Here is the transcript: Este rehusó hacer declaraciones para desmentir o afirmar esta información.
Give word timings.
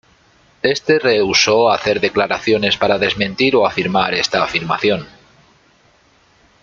Este 0.63 0.97
rehusó 0.97 1.69
hacer 1.69 1.99
declaraciones 1.99 2.75
para 2.75 2.97
desmentir 2.97 3.55
o 3.55 3.67
afirmar 3.67 4.15
esta 4.15 4.39
información. 4.55 5.05